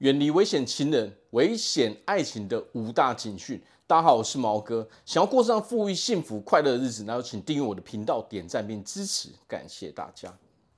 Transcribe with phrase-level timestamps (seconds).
[0.00, 3.60] 远离危险情人、危险爱情的五大警讯。
[3.86, 4.88] 大家好，我是毛哥。
[5.04, 10.34] 想要过上富裕、幸福、快乐的日子，那就请订阅我的频道、点赞并支持，感谢大家。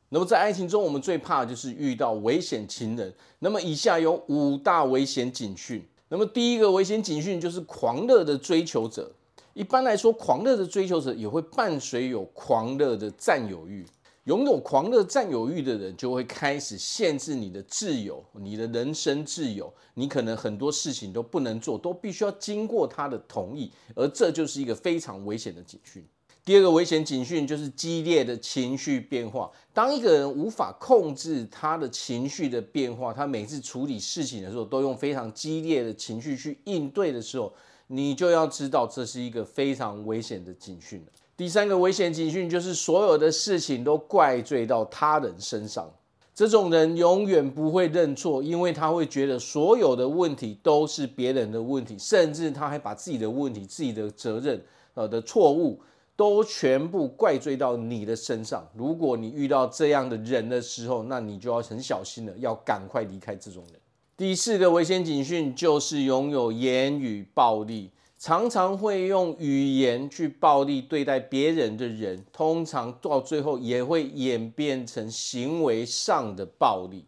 [0.09, 3.15] 那么在爱情中，我们最怕的就是遇到危险情人。
[3.39, 5.87] 那么以下有五大危险警讯。
[6.09, 9.09] 那么第一个危险警讯就是狂热的追求者。
[9.55, 13.87] 一般来说，狂热的追求者也会伴随有狂热的占有欲。
[14.25, 19.73] 拥有狂热占有欲的人，就会开始限制你的自由，你的人身自由。
[19.95, 26.07] 你可能很多事情都不能做，都必须要经过他的同意，而这就是一个非常危险的警讯。
[26.45, 29.51] 第二个危险警讯就是激烈的情绪变化。
[29.73, 37.53] 当一个人无法控制他的情绪的变化，他每次处理事情的时候都用非常激烈的情绪去应对的时候，
[37.89, 41.07] 你就要知道这是一个非常危险的警讯了。
[41.43, 45.91] 第三个危险警讯就是所有的事情都怪罪到他人身上。
[46.33, 55.81] 这种人永远不会认错，因为他会觉得所有的问题都是别人的问题，甚至他还把自己的问题、自己的责任、呃的错误
[56.15, 58.65] 都全部怪罪到你的身上。
[58.77, 63.81] 如果你遇到这样的人的时候，那你就要很小心了，要赶快离开这种人。
[64.17, 67.91] 第四个危险警讯就是拥有言语暴力。
[68.23, 77.05] 常常会用语言去暴力对待别人的人，通常到最后也会演变成行为上的暴力。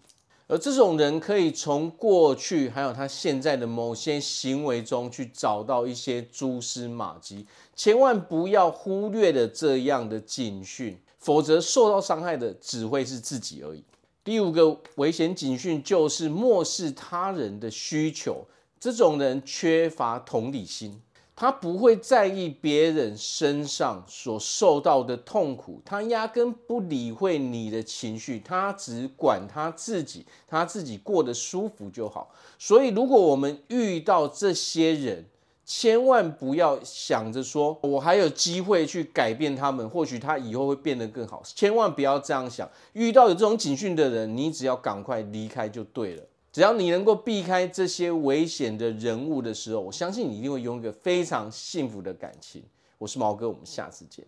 [0.49, 13.85] 而这种人可以从过去还有他现在的某些行为中去找到一些蛛丝马迹，千万不要忽略了这样的警讯，否则受到伤害的只会是自己而已。
[14.25, 18.45] 第五个危险警讯就是漠视他人的需求。
[18.79, 21.01] 这种人缺乏同理心，
[21.35, 32.31] 他不会在意别人身上所受到的痛苦，他压根不理会你的情绪，他只管他自己，他自己过得舒服就好。
[32.59, 35.25] 所以，如果我们遇到这些人，
[35.65, 42.69] 千万不要想着说我还有机会去改变他们，或许他以后会变得更好，千万不要这样想。
[42.93, 46.23] 遇到有这种警讯的人，你只要赶快离开就对了。
[46.55, 52.63] 只要你能够避开这些危险的人物的时候，我相信你一定会拥有一个非常幸福的感情。
[52.97, 54.25] 我是毛哥，我们下次见。